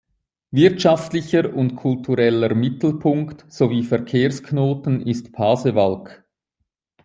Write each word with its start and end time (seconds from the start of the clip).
Wirtschaftlicher 0.49 1.53
und 1.53 1.75
kultureller 1.75 2.55
Mittelpunkt 2.55 3.45
sowie 3.53 3.83
Verkehrsknoten 3.83 5.05
ist 5.05 5.31
Pasewalk. 5.31 6.23